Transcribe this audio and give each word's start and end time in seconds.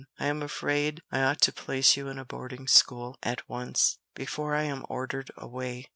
I 0.17 0.25
am 0.25 0.41
afraid 0.41 1.03
I 1.11 1.19
ought 1.21 1.41
to 1.41 1.53
place 1.53 1.95
you 1.95 2.07
in 2.07 2.17
a 2.17 2.25
boarding 2.25 2.67
school 2.67 3.19
at 3.21 3.47
once, 3.47 3.99
before 4.15 4.55
I 4.55 4.63
am 4.63 4.83
ordered 4.89 5.29
away." 5.37 5.89